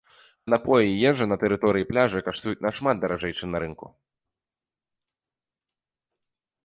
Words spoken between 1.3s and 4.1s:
на тэрыторыі пляжа каштуюць нашмат даражэй, чым на рынку.